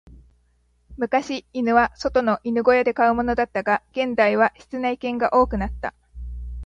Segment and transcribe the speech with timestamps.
[0.97, 5.93] 昔、犬は外の犬小屋で飼うものだったが、現代は室内犬が多くなった。